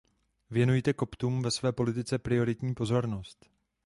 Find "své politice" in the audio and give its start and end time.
1.51-2.17